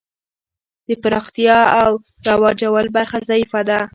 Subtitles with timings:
[0.87, 1.91] د پراختیا او
[2.29, 3.79] رواجول برخه ضعیفه ده.